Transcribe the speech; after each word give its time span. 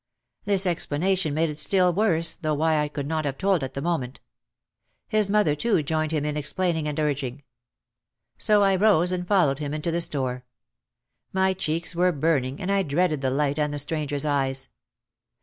This 0.45 0.65
explanation 0.65 1.31
made 1.35 1.51
it 1.51 1.59
still 1.59 1.93
worse, 1.93 2.35
though 2.35 2.55
why 2.55 2.77
I 2.79 2.87
could 2.87 3.05
not 3.05 3.23
have 3.23 3.37
told 3.37 3.63
at 3.63 3.75
the 3.75 3.83
moment. 3.83 4.19
His 5.07 5.29
mother 5.29 5.55
too 5.55 5.83
joined 5.83 6.11
him 6.11 6.25
in 6.25 6.35
explaining 6.35 6.87
and 6.87 6.99
urging. 6.99 7.43
So 8.39 8.63
I 8.63 8.75
rose 8.77 9.11
and 9.11 9.27
followed 9.27 9.59
him 9.59 9.75
into 9.75 9.91
the 9.91 10.01
store. 10.01 10.43
My 11.31 11.53
cheeks 11.53 11.95
were 11.95 12.11
burning 12.11 12.59
and 12.59 12.71
I 12.71 12.81
dreaded 12.81 13.21
the 13.21 13.29
light 13.29 13.59
and 13.59 13.71
the 13.71 13.77
stranger's 13.77 14.25
eyes. 14.25 14.69